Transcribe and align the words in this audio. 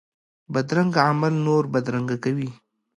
بدرنګه 0.53 1.01
عمل 1.09 1.33
نور 1.45 1.63
بدرنګه 1.73 2.17
کوي 2.23 2.49